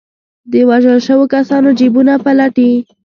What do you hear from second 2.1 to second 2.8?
پلټي.